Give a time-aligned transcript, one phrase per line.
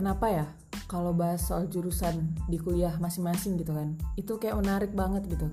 [0.00, 0.46] kenapa ya?
[0.88, 4.00] Kalau bahas soal jurusan di kuliah masing-masing gitu kan.
[4.16, 5.52] Itu kayak menarik banget gitu.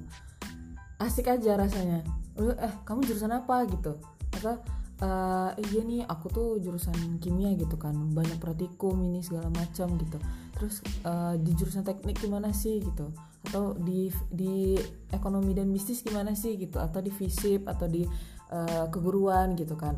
[1.04, 2.08] Asik aja rasanya.
[2.40, 3.68] Lu eh kamu jurusan apa?
[3.68, 4.00] gitu.
[4.32, 4.56] Atau
[4.98, 7.94] eh iya nih aku tuh jurusan kimia gitu kan.
[8.16, 10.18] Banyak praktikum ini segala macam gitu.
[10.56, 12.80] Terus eh, di jurusan teknik gimana sih?
[12.80, 13.12] gitu.
[13.52, 14.80] Atau di di
[15.12, 16.80] ekonomi dan bisnis gimana sih gitu.
[16.80, 18.08] Atau di fisip atau di
[18.50, 19.94] eh, keguruan gitu kan.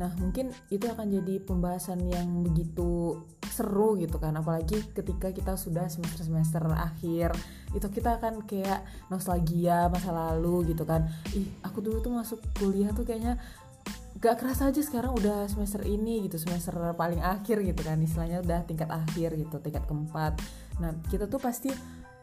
[0.00, 3.20] Nah mungkin itu akan jadi pembahasan yang begitu
[3.60, 7.36] seru gitu kan apalagi ketika kita sudah semester semester akhir
[7.76, 8.80] itu kita akan kayak
[9.12, 11.04] nostalgia masa lalu gitu kan.
[11.36, 13.36] Ih aku dulu tuh masuk kuliah tuh kayaknya
[14.20, 18.64] gak kerasa aja sekarang udah semester ini gitu semester paling akhir gitu kan istilahnya udah
[18.64, 20.40] tingkat akhir gitu tingkat keempat.
[20.80, 21.68] Nah kita tuh pasti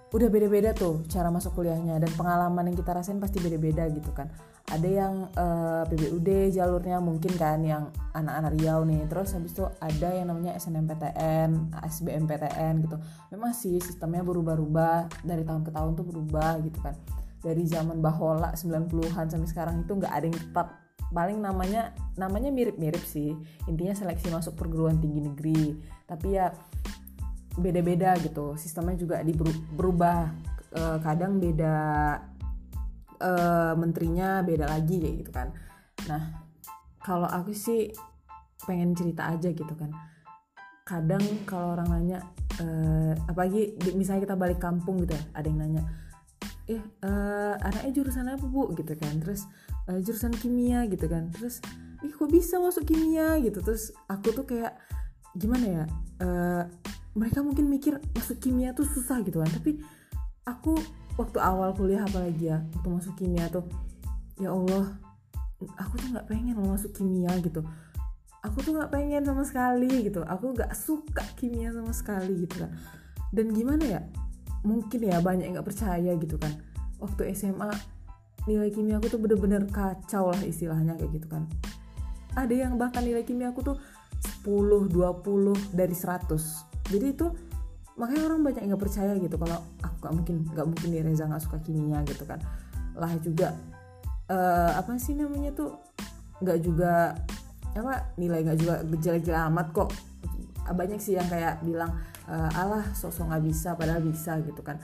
[0.07, 4.31] udah beda-beda tuh cara masuk kuliahnya dan pengalaman yang kita rasain pasti beda-beda gitu kan.
[4.67, 10.09] Ada yang eh, PBUD jalurnya mungkin kan yang anak-anak Riau nih terus habis itu ada
[10.11, 12.95] yang namanya SNMPTN SBMPTN gitu.
[13.35, 16.95] Memang sih sistemnya berubah-ubah dari tahun ke tahun tuh berubah gitu kan.
[17.43, 20.67] Dari zaman bahola 90-an sampai sekarang itu nggak ada yang tetap.
[21.07, 23.35] Paling namanya namanya mirip-mirip sih.
[23.67, 25.79] Intinya seleksi masuk perguruan tinggi negeri.
[26.03, 26.51] Tapi ya
[27.57, 28.53] beda-beda gitu.
[28.55, 30.29] Sistemnya juga diberu- berubah.
[30.77, 31.75] Eh, kadang beda
[33.17, 35.49] eh, menterinya beda lagi kayak gitu kan.
[36.05, 36.23] Nah
[37.01, 37.89] kalau aku sih
[38.67, 39.89] pengen cerita aja gitu kan.
[40.85, 42.19] Kadang kalau orang nanya
[42.61, 45.83] eh, apalagi di- misalnya kita balik kampung gitu ya ada yang nanya
[46.67, 48.75] eh eh, anaknya jurusan apa bu?
[48.75, 49.17] Gitu kan.
[49.23, 49.47] Terus
[49.87, 51.31] eh, jurusan kimia gitu kan.
[51.33, 51.63] Terus
[52.05, 53.39] ih kok bisa masuk kimia?
[53.41, 53.63] Gitu.
[53.63, 54.77] Terus aku tuh kayak
[55.33, 55.83] gimana ya
[56.21, 56.63] eh,
[57.17, 59.49] mereka mungkin mikir masuk kimia tuh susah gitu kan.
[59.49, 59.81] Tapi
[60.45, 60.77] aku
[61.17, 63.65] waktu awal kuliah apalagi ya waktu masuk kimia tuh
[64.37, 64.93] ya Allah
[65.81, 67.65] aku tuh nggak pengen loh masuk kimia gitu.
[68.45, 70.21] Aku tuh nggak pengen sama sekali gitu.
[70.21, 72.71] Aku nggak suka kimia sama sekali gitu kan.
[73.33, 74.01] Dan gimana ya
[74.61, 76.53] mungkin ya banyak yang nggak percaya gitu kan.
[77.01, 77.73] Waktu SMA
[78.45, 81.49] nilai kimia aku tuh bener-bener kacau lah istilahnya kayak gitu kan.
[82.37, 83.77] Ada yang bahkan nilai kimia aku tuh
[84.45, 87.27] 10, 20 dari 100 jadi itu
[87.97, 91.43] makanya orang banyak nggak percaya gitu kalau aku gak mungkin nggak mungkin nih Reza nggak
[91.43, 92.39] suka kimia gitu kan.
[92.93, 93.57] Lah juga
[94.29, 95.73] eh, apa sih namanya tuh
[96.37, 97.17] nggak juga
[97.73, 99.89] apa nilai nggak juga jelek-jelek amat kok.
[100.67, 101.97] Banyak sih yang kayak bilang
[102.29, 104.77] eh, alah sosok nggak bisa padahal bisa gitu kan.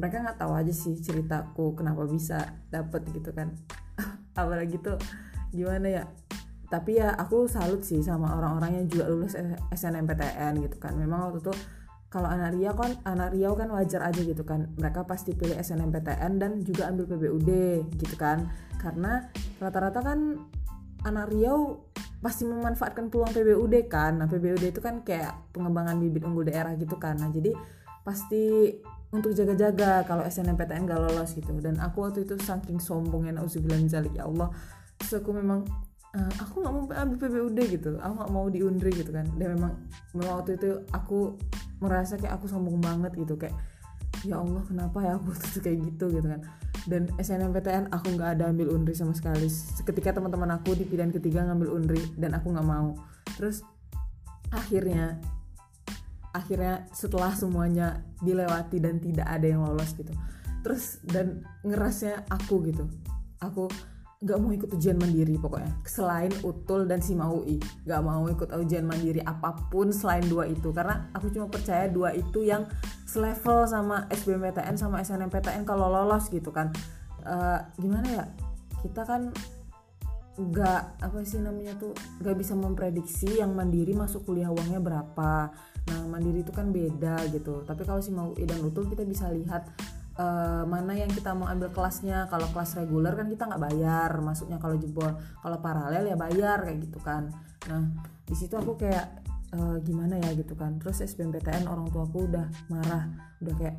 [0.00, 3.52] Mereka nggak tahu aja sih ceritaku kenapa bisa dapet gitu kan.
[4.40, 4.96] Apalagi tuh
[5.54, 6.02] gimana ya
[6.68, 9.36] tapi ya aku salut sih sama orang-orang yang juga lulus
[9.72, 10.96] SNMPTN gitu kan.
[10.96, 11.52] Memang waktu itu
[12.08, 14.70] kalau anak Riau kan anak Riau kan wajar aja gitu kan.
[14.78, 17.50] Mereka pasti pilih SNMPTN dan juga ambil PBUD
[17.98, 18.48] gitu kan.
[18.78, 20.38] Karena rata-rata kan
[21.04, 21.90] anak Riau
[22.24, 24.16] pasti memanfaatkan peluang PBUD kan.
[24.22, 27.20] Nah PBUD itu kan kayak pengembangan bibit unggul daerah gitu kan.
[27.20, 27.52] Nah jadi
[28.06, 28.72] pasti
[29.14, 31.52] untuk jaga-jaga kalau SNMPTN gak lolos gitu.
[31.60, 33.78] Dan aku waktu itu saking sombongnya nauzubillah
[34.10, 34.50] ya Allah
[34.98, 35.66] terus aku memang
[36.14, 37.90] eh, aku nggak mau ambil PBUD gitu.
[37.98, 39.26] Aku nggak mau di Undri gitu kan.
[39.34, 39.72] Dan memang
[40.14, 41.34] memang waktu itu aku
[41.82, 43.34] merasa kayak aku sombong banget gitu.
[43.34, 43.58] Kayak
[44.24, 46.40] ya Allah kenapa ya aku tuh kayak gitu gitu kan.
[46.84, 49.50] Dan SNMPTN aku nggak ada ambil Undri sama sekali.
[49.82, 52.94] Ketika teman-teman aku di pilihan ketiga ngambil Undri dan aku nggak mau.
[53.36, 53.66] Terus
[54.54, 55.18] akhirnya
[56.34, 60.10] akhirnya setelah semuanya dilewati dan tidak ada yang lolos gitu.
[60.66, 62.84] Terus dan ngerasnya aku gitu.
[63.40, 63.70] Aku
[64.22, 65.72] nggak mau ikut ujian mandiri pokoknya.
[65.84, 67.58] Selain utul dan sima UI
[67.88, 70.70] nggak mau ikut ujian mandiri apa pun selain dua itu.
[70.70, 72.68] Karena aku cuma percaya dua itu yang
[73.08, 76.70] selevel sama SBMPTN sama SNMPTN kalau lolos gitu kan.
[77.24, 78.24] Eh, gimana ya?
[78.84, 79.32] Kita kan
[80.34, 85.54] nggak apa sih namanya tuh nggak bisa memprediksi yang mandiri masuk kuliah uangnya berapa.
[85.84, 87.62] Nah mandiri itu kan beda gitu.
[87.62, 89.70] Tapi kalau si mau dan utul kita bisa lihat
[90.18, 92.26] eh, mana yang kita mau ambil kelasnya.
[92.30, 95.10] Kalau kelas reguler kan kita nggak bayar masuknya kalau jebol
[95.42, 97.30] kalau paralel ya bayar kayak gitu kan.
[97.70, 97.82] Nah
[98.24, 99.24] di situ aku kayak
[99.54, 100.78] eh, gimana ya gitu kan.
[100.78, 103.10] Terus SBMPTN orang tua aku udah marah
[103.42, 103.76] udah kayak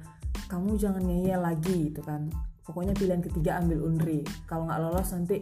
[0.51, 2.27] kamu jangan ngeyel lagi gitu kan.
[2.65, 4.25] Pokoknya pilihan ketiga ambil unri.
[4.49, 5.41] Kalau nggak lolos nanti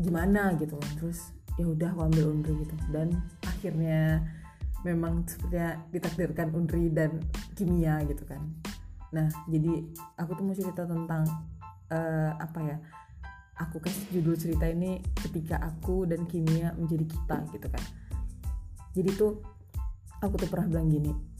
[0.00, 0.90] gimana gitu kan.
[1.00, 2.74] Terus ya udah aku ambil unri gitu.
[2.92, 4.22] Dan akhirnya
[4.84, 7.20] memang sepertinya ditakdirkan unri dan
[7.52, 8.40] kimia gitu kan
[9.10, 9.84] nah jadi
[10.18, 11.26] aku tuh mau cerita tentang
[11.90, 12.76] eh, apa ya
[13.58, 17.84] aku kasih judul cerita ini ketika aku dan kimia menjadi kita gitu kan.
[18.96, 19.42] Jadi tuh
[20.22, 21.30] aku tuh pernah bilang gini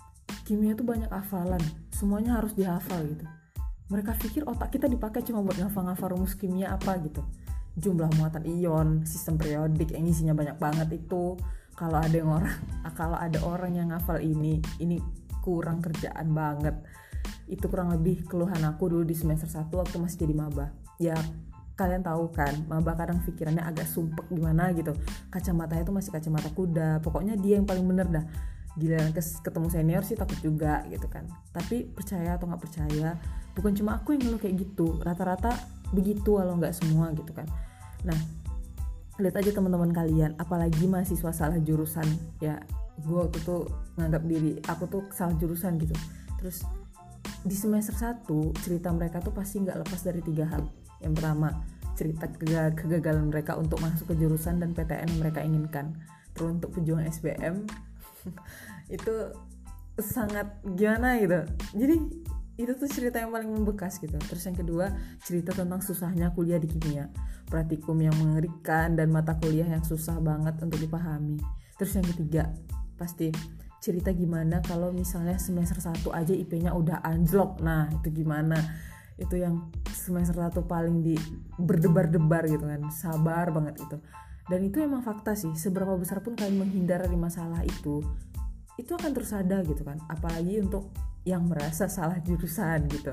[0.50, 1.62] kimia tuh banyak hafalan
[1.94, 3.22] semuanya harus dihafal gitu.
[3.86, 7.22] Mereka pikir otak kita dipakai cuma buat ngafal-ngafal rumus kimia apa gitu.
[7.78, 11.38] Jumlah muatan ion sistem periodik yang isinya banyak banget itu.
[11.78, 12.50] Kalau ada yang orang
[12.98, 14.98] kalau ada orang yang ngafal ini ini
[15.38, 16.74] kurang kerjaan banget
[17.50, 20.70] itu kurang lebih keluhan aku dulu di semester 1 waktu masih jadi maba.
[21.02, 21.18] Ya
[21.74, 24.94] kalian tahu kan maba kadang pikirannya agak sumpek gimana gitu.
[25.32, 27.02] Kacamatanya itu masih kacamata kuda.
[27.02, 28.24] Pokoknya dia yang paling bener dah.
[28.78, 31.26] Gila ketemu senior sih takut juga gitu kan.
[31.50, 33.18] Tapi percaya atau nggak percaya
[33.58, 35.00] bukan cuma aku yang ngeluh kayak gitu.
[35.02, 35.56] Rata-rata
[35.90, 37.50] begitu walau nggak semua gitu kan.
[38.06, 38.16] Nah
[39.18, 40.38] lihat aja teman-teman kalian.
[40.38, 42.06] Apalagi mahasiswa salah jurusan.
[42.38, 42.62] Ya
[43.00, 43.66] gue waktu tuh
[43.96, 45.96] nganggap diri aku tuh salah jurusan gitu.
[46.38, 46.62] Terus
[47.44, 48.26] di semester 1
[48.60, 50.62] cerita mereka tuh pasti nggak lepas dari tiga hal.
[51.00, 51.48] Yang pertama
[51.96, 52.24] cerita
[52.76, 55.86] kegagalan mereka untuk masuk ke jurusan dan PTN yang mereka inginkan.
[56.32, 57.68] Terus untuk pejuang SBM
[58.96, 59.14] itu
[60.00, 61.44] sangat gimana gitu.
[61.76, 61.96] Jadi
[62.60, 64.16] itu tuh cerita yang paling membekas gitu.
[64.16, 64.92] Terus yang kedua
[65.24, 67.08] cerita tentang susahnya kuliah di kimia.
[67.48, 71.40] Praktikum yang mengerikan dan mata kuliah yang susah banget untuk dipahami.
[71.80, 72.52] Terus yang ketiga
[73.00, 73.32] pasti
[73.80, 77.64] cerita gimana kalau misalnya semester 1 aja IP-nya udah anjlok?
[77.64, 78.60] Nah itu gimana?
[79.16, 81.16] Itu yang semester 1 paling di
[81.56, 82.92] berdebar-debar gitu kan.
[82.92, 83.96] Sabar banget itu.
[84.46, 88.04] Dan itu emang fakta sih seberapa besar pun kalian menghindar dari masalah itu
[88.80, 90.00] itu akan terus ada gitu kan.
[90.08, 90.92] Apalagi untuk
[91.24, 93.12] yang merasa salah jurusan gitu.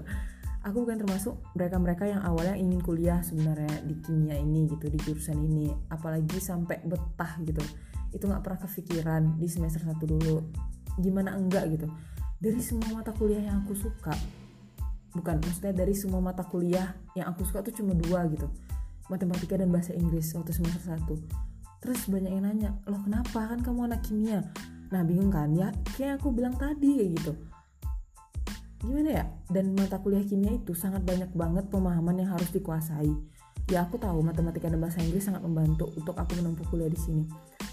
[0.63, 5.39] Aku bukan termasuk mereka-mereka yang awalnya ingin kuliah sebenarnya di kimia ini gitu di jurusan
[5.39, 5.71] ini.
[5.91, 7.63] Apalagi sampai betah gitu
[8.13, 10.43] itu nggak pernah kepikiran di semester satu dulu.
[10.99, 11.87] Gimana enggak gitu.
[12.37, 14.13] Dari semua mata kuliah yang aku suka
[15.17, 18.45] bukan maksudnya dari semua mata kuliah yang aku suka tuh cuma dua gitu.
[19.09, 21.15] Matematika dan bahasa Inggris waktu semester satu.
[21.81, 23.49] Terus banyak yang nanya loh kenapa?
[23.49, 24.45] Kan kamu anak kimia.
[24.93, 25.53] Nah bingung kan?
[25.57, 27.33] Ya kayak aku bilang tadi kayak gitu.
[28.85, 29.25] Gimana ya?
[29.49, 33.09] Dan mata kuliah kimia itu sangat banyak banget pemahaman yang harus dikuasai.
[33.67, 37.23] Ya aku tahu matematika dan bahasa Inggris sangat membantu untuk aku menempuh kuliah di sini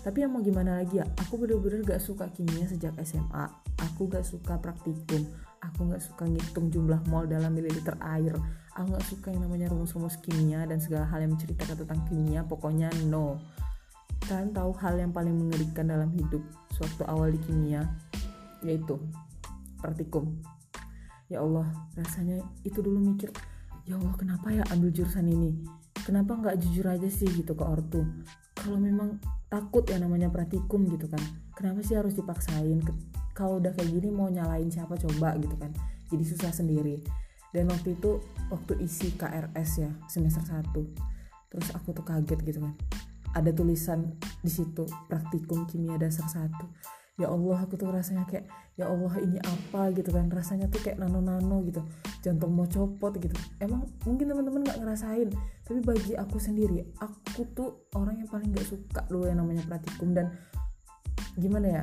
[0.05, 1.06] tapi yang mau gimana lagi ya?
[1.25, 3.65] Aku bener-bener gak suka kimia sejak SMA
[3.95, 5.23] aku gak suka praktikum.
[5.62, 8.37] Aku gak suka ngitung jumlah mol dalam mililiter air.
[8.77, 12.43] Aku gak suka yang namanya rumus-rumus kimia dan segala hal yang menceritakan tentang kimia.
[12.45, 13.39] Pokoknya no.
[14.25, 16.43] Kalian tahu hal yang paling mengerikan dalam hidup
[16.75, 17.87] suatu awal di kimia?
[18.67, 18.99] Yaitu
[19.79, 20.43] praktikum.
[21.31, 23.33] Ya Allah rasanya itu dulu mikir
[23.89, 25.57] ya Allah kenapa ya ambil jurusan ini?
[26.05, 28.05] Kenapa nggak jujur aja sih gitu ke ortu.
[28.57, 29.17] Kalau memang
[29.55, 31.23] takut ya namanya praktikum gitu kan.
[31.55, 32.83] Kenapa sih harus dipaksain?
[33.39, 35.71] Kalau udah kayak gini mau nyalain siapa coba gitu kan.
[36.11, 36.99] Jadi susah sendiri.
[37.55, 38.19] Dan waktu itu
[38.51, 40.75] waktu isi KRS ya semester 1
[41.55, 42.75] terus aku tuh kaget gitu kan.
[43.39, 46.50] Ada tulisan di situ praktikum kimia dasar 1
[47.14, 50.26] ya Allah aku tuh rasanya kayak ya Allah ini apa gitu kan?
[50.31, 51.81] Rasanya tuh kayak nano-nano gitu.
[52.26, 53.34] Jantung mau copot gitu.
[53.62, 55.31] Emang mungkin teman-teman nggak ngerasain.
[55.62, 60.11] Tapi bagi aku sendiri aku tuh orang yang paling nggak suka loh yang namanya praktikum.
[60.11, 60.34] Dan
[61.38, 61.82] gimana ya?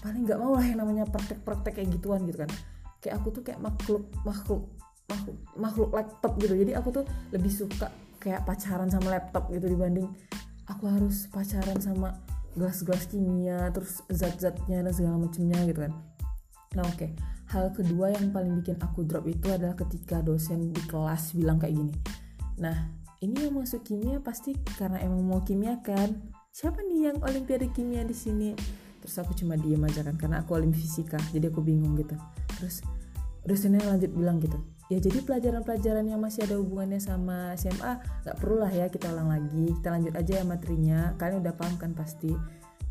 [0.00, 2.50] Paling nggak mau lah yang namanya praktek-praktek kayak gituan gitu kan.
[3.02, 4.70] Kayak aku tuh kayak makhluk makhluk
[5.10, 6.54] makhluk makhluk laptop gitu.
[6.54, 7.04] Jadi aku tuh
[7.34, 7.90] lebih suka
[8.22, 10.08] kayak pacaran sama laptop gitu dibanding
[10.64, 12.16] aku harus pacaran sama
[12.54, 15.92] gelas-gelas kimia terus zat-zatnya dan segala macamnya gitu kan.
[16.74, 16.98] Nah oke.
[16.98, 17.12] Okay.
[17.44, 21.76] hal kedua yang paling bikin aku drop itu adalah ketika dosen di kelas bilang kayak
[21.76, 21.94] gini.
[22.58, 22.90] Nah
[23.22, 26.18] ini yang masuk kimia pasti karena emang mau kimia kan?
[26.50, 28.56] Siapa nih yang olimpiade kimia di sini?
[29.04, 32.16] Terus aku cuma diem aja kan karena aku olimpiade fisika jadi aku bingung gitu.
[32.58, 32.82] Terus
[33.44, 34.56] dosennya lanjut bilang gitu
[34.92, 39.32] ya jadi pelajaran-pelajaran yang masih ada hubungannya sama SMA nggak perlu lah ya kita ulang
[39.32, 39.72] lagi.
[39.80, 41.00] Kita lanjut aja ya materinya.
[41.16, 42.32] Kalian udah paham kan pasti.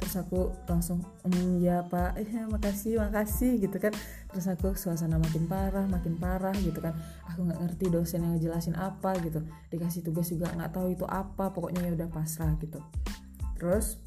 [0.02, 2.18] Terus aku langsung mm, ya pak.
[2.34, 3.94] Ya makasih makasih gitu kan.
[4.34, 6.98] Terus aku suasana makin parah makin parah gitu kan.
[7.30, 9.46] Aku nggak ngerti dosen yang ngejelasin apa gitu.
[9.70, 12.82] Dikasih tugas juga nggak tahu itu apa pokoknya ya udah pasrah gitu.
[13.56, 14.02] Terus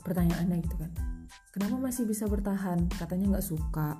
[0.00, 0.90] pertanyaannya gitu kan.
[1.52, 2.88] Kenapa masih bisa bertahan?
[2.96, 3.96] Katanya nggak suka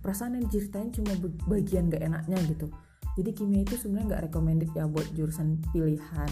[0.00, 1.12] perasaan yang diceritain cuma
[1.48, 2.72] bagian gak enaknya gitu.
[3.20, 6.30] Jadi kimia itu sebenarnya nggak recommended ya buat jurusan pilihan.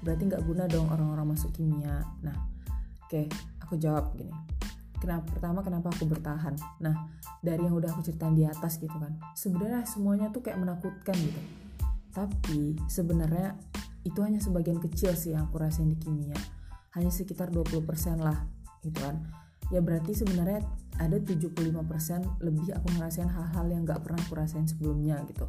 [0.00, 2.06] Berarti nggak guna dong orang-orang masuk kimia.
[2.22, 2.36] Nah
[3.04, 3.26] oke okay,
[3.60, 4.30] aku jawab gini.
[5.02, 6.54] Kenapa pertama kenapa aku bertahan?
[6.78, 7.10] Nah
[7.42, 9.18] dari yang udah aku ceritain di atas gitu kan.
[9.34, 11.42] Sebenarnya semuanya tuh kayak menakutkan gitu.
[12.14, 13.58] Tapi sebenarnya
[14.06, 16.38] itu hanya sebagian kecil sih yang aku rasain di kimia.
[16.94, 17.82] Hanya sekitar 20%
[18.22, 18.46] lah
[18.82, 19.41] gitu kan
[19.72, 20.60] ya berarti sebenarnya
[21.00, 25.48] ada 75% lebih aku ngerasain hal-hal yang gak pernah aku rasain sebelumnya gitu.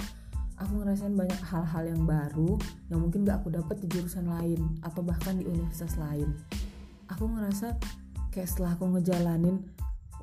[0.63, 2.55] Aku ngerasain banyak hal-hal yang baru
[2.87, 6.31] yang mungkin gak aku dapet di jurusan lain atau bahkan di universitas lain.
[7.11, 7.75] Aku ngerasa
[8.31, 9.59] kayak setelah aku ngejalanin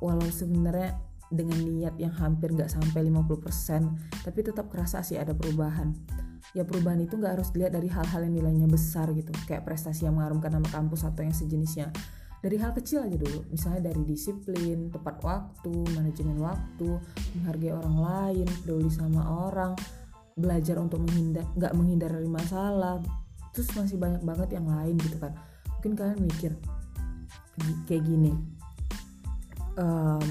[0.01, 0.97] walau sebenarnya
[1.31, 5.93] dengan niat yang hampir gak sampai 50% tapi tetap kerasa sih ada perubahan.
[6.57, 10.17] Ya perubahan itu gak harus dilihat dari hal-hal yang nilainya besar gitu kayak prestasi yang
[10.17, 11.93] mengharumkan nama kampus atau yang sejenisnya
[12.41, 13.45] dari hal kecil aja dulu.
[13.53, 16.97] Misalnya dari disiplin tepat waktu manajemen waktu
[17.37, 19.77] menghargai orang lain peduli sama orang
[20.33, 22.97] belajar untuk menghindar nggak menghindar dari masalah.
[23.53, 25.37] Terus masih banyak banget yang lain gitu kan.
[25.79, 26.51] Mungkin kalian mikir
[27.85, 28.33] kayak gini.
[29.77, 30.25] Um,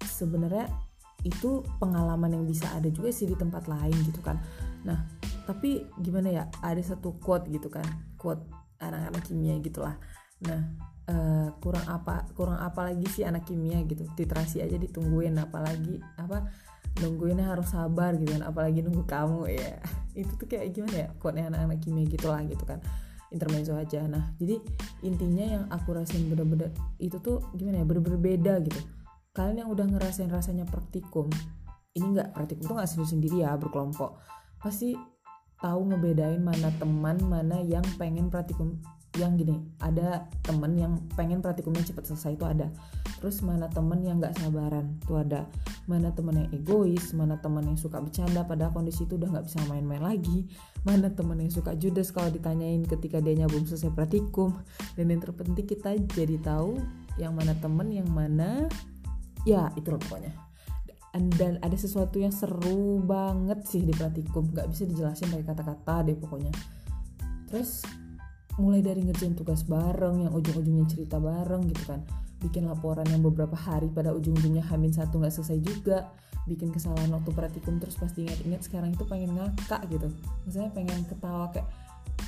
[0.00, 0.72] sebenarnya
[1.20, 4.40] itu pengalaman yang bisa ada juga sih di tempat lain gitu kan.
[4.88, 5.04] Nah
[5.44, 6.44] tapi gimana ya?
[6.64, 7.84] Ada satu quote gitu kan.
[8.16, 9.96] Quote anak-anak kimia gitulah.
[10.44, 10.60] Nah
[11.06, 14.08] uh, kurang apa kurang apa lagi sih anak kimia gitu?
[14.16, 16.48] Titrasi aja ditungguin apalagi apa
[16.98, 19.78] nungguinnya harus sabar gitu kan apalagi nunggu kamu ya.
[20.20, 22.80] Itu tuh kayak gimana ya quote anak-anak kimia gitulah gitu kan.
[23.30, 24.02] Intermezzo aja.
[24.08, 24.58] Nah jadi
[25.06, 28.80] intinya yang aku rasain bener-bener itu tuh gimana ya bener-bener beda gitu.
[29.30, 31.30] Kalian yang udah ngerasain rasanya praktikum
[31.94, 34.18] ini nggak praktikum tuh nggak sendiri sendiri ya berkelompok.
[34.58, 34.94] Pasti
[35.60, 38.80] tahu ngebedain mana teman mana yang pengen praktikum
[39.18, 42.70] yang gini ada temen yang pengen praktikumnya cepat selesai itu ada.
[43.18, 45.44] Terus mana temen yang nggak sabaran itu ada.
[45.90, 49.58] Mana temen yang egois mana temen yang suka bercanda pada kondisi itu udah nggak bisa
[49.66, 50.46] main-main lagi.
[50.86, 54.54] Mana temen yang suka judes kalau ditanyain ketika dia belum selesai praktikum
[54.94, 56.78] dan yang terpenting kita jadi tahu
[57.18, 58.70] yang mana temen yang mana
[59.44, 60.49] ya itu loh pokoknya
[61.10, 66.14] dan ada sesuatu yang seru banget sih di praktikum nggak bisa dijelasin dari kata-kata deh
[66.14, 66.54] pokoknya.
[67.50, 67.82] Terus
[68.62, 72.06] mulai dari ngerjain tugas bareng yang ujung-ujungnya cerita bareng gitu kan.
[72.38, 76.14] Bikin laporan yang beberapa hari pada ujung-ujungnya hamin satu nggak selesai juga.
[76.46, 80.08] Bikin kesalahan waktu praktikum terus pasti ingat-ingat sekarang itu pengen ngakak gitu.
[80.46, 81.66] Misalnya pengen ketawa kayak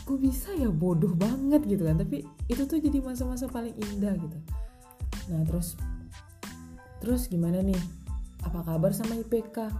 [0.02, 0.68] kok bisa ya?
[0.74, 2.02] Bodoh banget gitu kan.
[2.02, 4.38] Tapi itu tuh jadi masa-masa paling indah gitu.
[5.30, 5.78] Nah terus
[6.98, 8.01] terus gimana nih
[8.42, 9.70] apa kabar sama IPK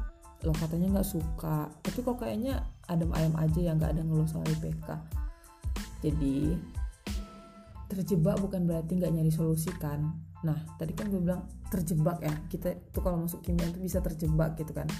[0.42, 1.70] lo katanya nggak suka.
[1.82, 5.22] Tapi kok kayaknya adem ayam aja yang nggak ada ngeluh soal IPK
[6.02, 6.58] jadi
[7.86, 10.10] terjebak bukan berarti nggak nyari solusi kan?
[10.42, 12.34] Nah tadi kan gue bilang terjebak ya.
[12.50, 14.90] Kita tuh kalau masuk kimia itu bisa terjebak gitu kan.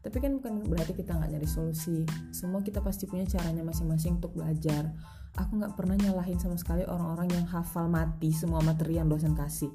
[0.00, 2.04] Tapi kan bukan berarti kita nggak nyari solusi.
[2.28, 4.92] Semua kita pasti punya caranya masing-masing untuk belajar.
[5.40, 9.72] Aku nggak pernah nyalahin sama sekali orang-orang yang hafal mati semua materi yang dosen kasih.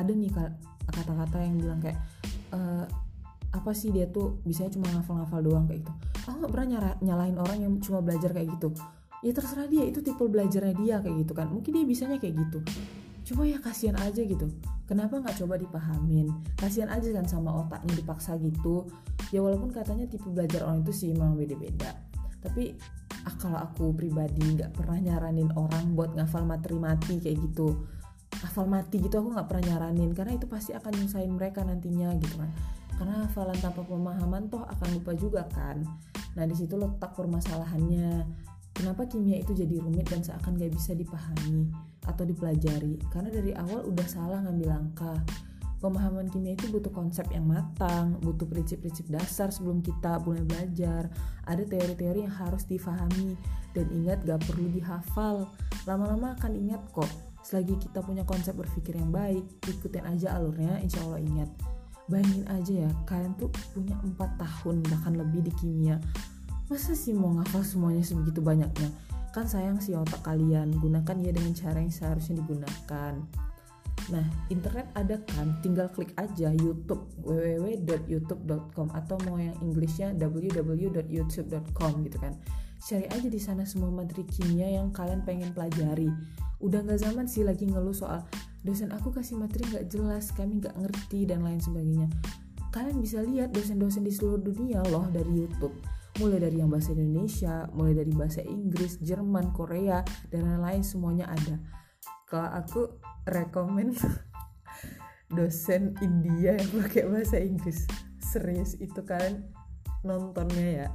[0.00, 0.32] Ada nih
[0.88, 2.00] kata-kata yang bilang kayak
[2.52, 2.84] uh,
[3.52, 5.92] apa sih dia tuh bisanya cuma ngafal-ngafal doang kayak gitu.
[6.24, 8.72] Aku nggak pernah nyara, nyalahin orang yang cuma belajar kayak gitu.
[9.22, 11.52] Ya terserah dia itu tipe belajarnya dia kayak gitu kan.
[11.52, 12.58] Mungkin dia bisanya kayak gitu.
[13.22, 14.50] Cuma ya kasihan aja gitu.
[14.88, 16.32] Kenapa nggak coba dipahamin?
[16.58, 18.88] Kasihan aja kan sama otaknya dipaksa gitu.
[19.30, 21.92] Ya walaupun katanya tipe belajar orang itu sih memang beda-beda.
[22.42, 22.74] Tapi
[23.28, 27.78] ah, kalau aku pribadi nggak pernah nyaranin orang buat ngafal materi mati kayak gitu
[28.42, 32.34] hafal mati gitu aku nggak pernah nyaranin karena itu pasti akan nyusahin mereka nantinya gitu
[32.42, 32.50] kan.
[32.98, 35.82] Karena hafalan tanpa pemahaman toh akan lupa juga kan.
[36.34, 38.26] Nah di situ letak permasalahannya.
[38.72, 41.68] Kenapa kimia itu jadi rumit dan seakan gak bisa dipahami
[42.08, 42.96] atau dipelajari?
[43.12, 45.18] Karena dari awal udah salah ngambil langkah.
[45.76, 51.12] Pemahaman kimia itu butuh konsep yang matang, butuh prinsip-prinsip dasar sebelum kita mulai belajar.
[51.44, 53.36] Ada teori-teori yang harus difahami
[53.76, 55.52] dan ingat gak perlu dihafal.
[55.84, 61.02] Lama-lama akan ingat kok selagi kita punya konsep berpikir yang baik ikutin aja alurnya insya
[61.06, 61.50] Allah ingat.
[62.10, 65.98] Bayangin aja ya kalian tuh punya 4 tahun bahkan lebih di kimia.
[66.70, 68.88] Masa sih mau ngafal semuanya sebegitu banyaknya?
[69.32, 73.14] Kan sayang sih otak kalian gunakan ya dengan cara yang seharusnya digunakan.
[74.10, 82.18] Nah, internet ada kan, tinggal klik aja YouTube www.youtube.com atau mau yang Inggrisnya www.youtube.com gitu
[82.18, 82.34] kan.
[82.82, 86.10] Cari aja di sana semua materi kimia yang kalian pengen pelajari.
[86.58, 88.26] Udah nggak zaman sih lagi ngeluh soal
[88.66, 92.10] dosen aku kasih materi nggak jelas kami nggak ngerti dan lain sebagainya.
[92.74, 95.78] Kalian bisa lihat dosen-dosen di seluruh dunia loh dari YouTube.
[96.18, 100.02] Mulai dari yang bahasa Indonesia mulai dari bahasa Inggris Jerman Korea
[100.34, 101.62] dan lain-lain semuanya ada.
[102.26, 102.82] Kalau aku
[103.30, 103.94] rekomend
[105.38, 107.86] dosen India yang pakai bahasa Inggris.
[108.18, 109.46] Serius itu kalian
[110.02, 110.88] nontonnya ya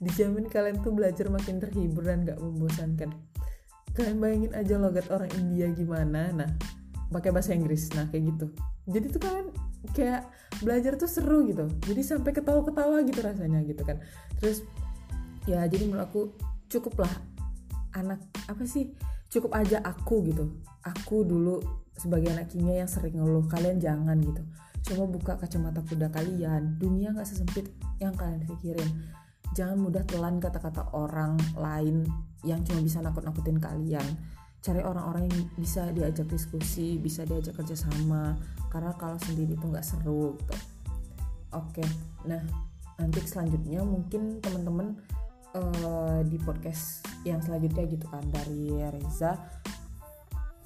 [0.00, 3.12] dijamin kalian tuh belajar makin terhibur dan gak membosankan.
[3.92, 6.32] Kalian bayangin aja logat orang India gimana.
[6.32, 6.50] Nah
[7.12, 7.92] pakai bahasa Inggris.
[7.92, 8.46] Nah kayak gitu.
[8.88, 9.46] Jadi tuh kalian
[9.92, 10.24] kayak
[10.64, 11.68] belajar tuh seru gitu.
[11.84, 14.00] Jadi sampai ketawa-ketawa gitu rasanya gitu kan.
[14.40, 14.64] Terus
[15.44, 16.22] ya jadi menurut aku
[16.72, 17.12] cukup lah
[17.92, 18.96] anak apa sih?
[19.28, 20.48] Cukup aja aku gitu.
[20.80, 21.60] Aku dulu
[21.92, 24.42] sebagai anak kimia yang sering ngeluh kalian jangan gitu.
[24.80, 27.68] Coba buka kacamata kuda kalian dunia nggak sesempit
[28.00, 28.88] yang kalian pikirin
[29.56, 32.06] jangan mudah telan kata-kata orang lain
[32.46, 34.06] yang cuma bisa nakut-nakutin kalian.
[34.60, 38.36] Cari orang-orang yang bisa diajak diskusi bisa diajak kerjasama
[38.68, 40.56] karena kalau sendiri itu nggak seru gitu.
[41.56, 41.82] Oke
[42.28, 42.40] nah
[43.00, 44.92] nanti selanjutnya mungkin teman-teman
[45.56, 49.40] uh, di podcast yang selanjutnya gitu kan dari Reza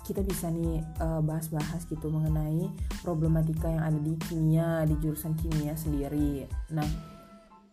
[0.05, 2.69] kita bisa nih uh, bahas-bahas gitu mengenai
[3.01, 6.45] problematika yang ada di kimia di jurusan kimia sendiri.
[6.77, 6.85] Nah,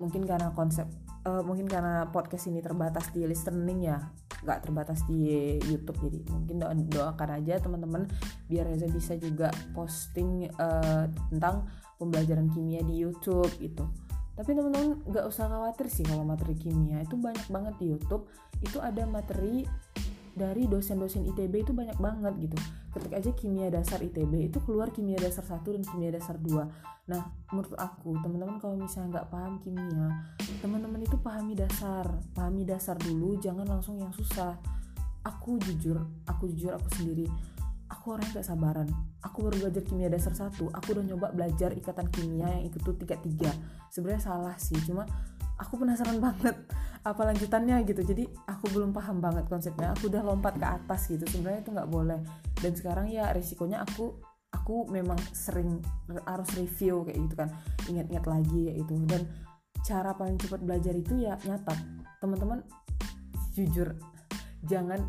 [0.01, 0.89] mungkin karena konsep
[1.29, 4.01] uh, mungkin karena podcast ini terbatas di listening ya
[4.41, 5.29] nggak terbatas di
[5.69, 6.01] YouTube.
[6.01, 8.09] Jadi mungkin doa doakan aja teman-teman
[8.49, 11.69] biar Reza bisa juga posting uh, tentang
[12.01, 13.85] pembelajaran kimia di YouTube gitu.
[14.33, 17.05] Tapi teman-teman nggak usah khawatir sih kalau materi kimia.
[17.05, 18.25] Itu banyak banget di YouTube.
[18.65, 19.69] Itu ada materi
[20.33, 22.57] dari dosen-dosen ITB itu banyak banget gitu.
[22.91, 27.33] Ketik aja kimia dasar ITB itu keluar kimia dasar 1 dan kimia dasar 2 nah
[27.49, 32.05] menurut aku teman-teman kalau misalnya nggak paham kimia teman-teman itu pahami dasar
[32.37, 34.55] pahami dasar dulu jangan langsung yang susah.
[35.21, 37.29] Aku jujur aku jujur aku sendiri
[37.91, 38.87] aku orang gak sabaran.
[39.21, 42.95] Aku baru belajar kimia dasar satu aku udah nyoba belajar ikatan kimia yang ikut tuh
[42.97, 43.51] tiga tiga.
[43.91, 45.05] Sebenarnya salah sih cuma
[45.59, 46.55] aku penasaran banget
[47.01, 48.01] apa lanjutannya gitu.
[48.05, 49.93] Jadi aku belum paham banget konsepnya.
[49.97, 51.25] Aku udah lompat ke atas gitu.
[51.25, 52.19] Sebenarnya itu nggak boleh.
[52.61, 54.13] Dan sekarang ya risikonya aku
[54.51, 55.81] aku memang sering
[56.29, 57.49] harus review kayak gitu kan.
[57.89, 58.93] Ingat-ingat lagi kayak gitu.
[59.09, 59.21] Dan
[59.81, 61.77] cara paling cepat belajar itu ya nyatat
[62.21, 62.61] teman-teman
[63.57, 63.97] jujur
[64.69, 65.01] jangan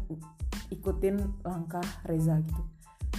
[0.72, 2.62] ikutin langkah Reza gitu.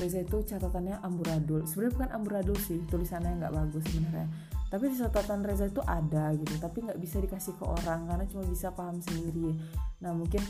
[0.01, 1.69] Reza itu catatannya amburadul.
[1.69, 6.57] Sebenarnya bukan amburadul sih tulisannya nggak bagus sebenarnya tapi di catatan Reza itu ada gitu
[6.57, 9.53] tapi nggak bisa dikasih ke orang karena cuma bisa paham sendiri.
[10.01, 10.41] Nah mungkin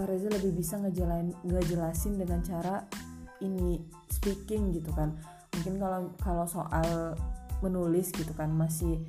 [0.00, 2.88] eh, Reza lebih bisa ngejelain ngejelasin dengan cara
[3.44, 3.76] ini
[4.08, 5.12] speaking gitu kan.
[5.52, 7.12] Mungkin kalau kalau soal
[7.60, 9.04] menulis gitu kan masih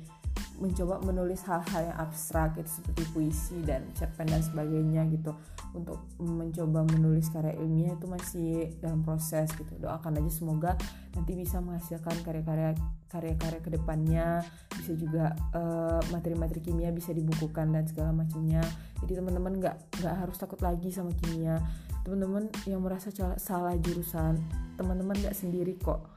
[0.60, 5.32] mencoba menulis hal-hal yang abstrak gitu seperti puisi dan cerpen dan sebagainya gitu
[5.76, 9.76] untuk mencoba menulis karya ilmiah itu masih dalam proses gitu.
[9.76, 10.72] Doakan aja semoga
[11.12, 12.72] nanti bisa menghasilkan karya-karya
[13.08, 14.26] karya-karya ke depannya
[14.72, 18.62] bisa juga uh, materi-materi kimia bisa dibukukan dan segala macamnya.
[19.04, 21.60] Jadi teman-teman nggak nggak harus takut lagi sama kimia.
[22.06, 24.40] Teman-teman yang merasa salah jurusan
[24.80, 26.08] teman-teman nggak sendiri kok.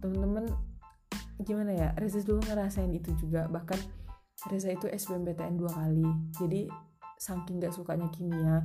[0.00, 0.48] Teman-teman
[1.42, 3.50] gimana ya Reza dulu ngerasain itu juga.
[3.50, 3.80] Bahkan
[4.48, 6.06] Reza itu SBMPTN dua kali.
[6.36, 6.62] Jadi
[7.18, 8.60] saking gak sukanya kimia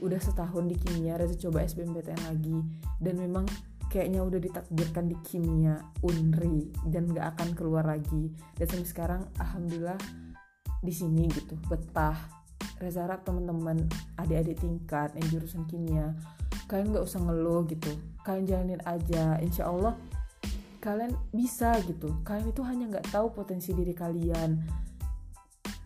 [0.00, 2.58] udah setahun di kimia Reza coba SBMPTN lagi
[3.00, 3.48] dan memang
[3.88, 8.34] kayaknya udah ditakdirkan di kimia unri dan gak akan keluar lagi.
[8.58, 9.96] Dan sampai sekarang alhamdulillah
[10.84, 12.16] di sini gitu betah.
[12.76, 13.88] Reza harap teman-teman
[14.20, 16.12] adik-adik tingkat yang jurusan kimia
[16.66, 17.94] kalian gak usah ngeluh gitu.
[18.26, 19.38] Kalian jalanin aja.
[19.40, 19.94] Insya Allah
[20.82, 22.14] kalian bisa gitu.
[22.22, 24.60] Kalian itu hanya nggak tahu potensi diri kalian.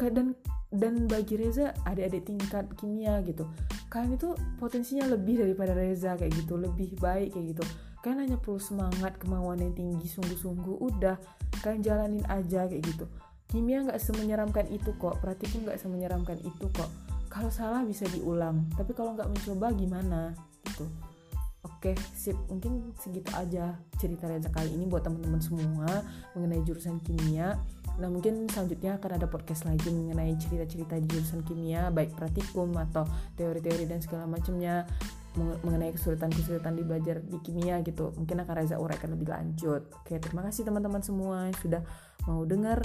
[0.01, 0.33] Dan
[0.71, 3.43] dan bagi Reza adik-adik tingkat kimia gitu.
[3.91, 6.55] Kalian itu potensinya lebih daripada Reza kayak gitu.
[6.55, 7.65] Lebih baik kayak gitu.
[8.01, 11.19] Kalian hanya perlu semangat kemauan yang tinggi sungguh-sungguh udah.
[11.61, 13.05] Kalian jalanin aja kayak gitu.
[13.51, 15.19] Kimia nggak semenyeramkan itu kok.
[15.19, 16.89] Praktikum nggak semenyeramkan itu kok.
[17.27, 18.71] Kalau salah bisa diulang.
[18.79, 20.39] Tapi kalau nggak mencoba gimana?
[20.63, 20.87] Gitu.
[21.67, 22.39] Oke, sip.
[22.47, 26.07] Mungkin segitu aja cerita Reza kali ini buat teman-teman semua
[26.39, 27.59] mengenai jurusan kimia.
[28.01, 33.05] Nah, mungkin selanjutnya akan ada podcast lagi mengenai cerita-cerita jurusan kimia, baik praktikum atau
[33.37, 34.89] teori-teori dan segala macamnya
[35.39, 38.11] mengenai kesulitan-kesulitan di belajar di kimia gitu.
[38.19, 39.87] Mungkin akan Reza uraikan lebih lanjut.
[40.03, 41.83] Oke, terima kasih teman-teman semua yang sudah
[42.27, 42.83] mau dengar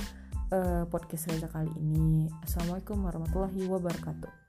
[0.53, 2.29] uh, podcast Reza kali ini.
[2.45, 4.44] Assalamualaikum warahmatullahi wabarakatuh.